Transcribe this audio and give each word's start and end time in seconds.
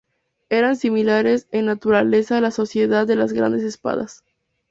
Eran 0.49 0.77
similares 0.77 1.47
en 1.51 1.67
naturaleza 1.67 2.35
a 2.37 2.41
la 2.41 2.49
Sociedad 2.49 3.05
de 3.05 3.15
las 3.15 3.33
Grandes 3.33 3.61
Espadas. 3.61 4.23